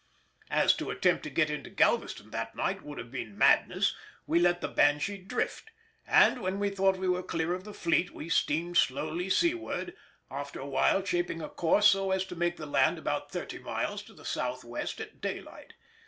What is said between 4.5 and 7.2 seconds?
the Banshee drift and, when we thought we